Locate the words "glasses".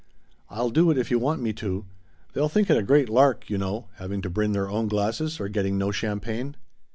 4.87-5.39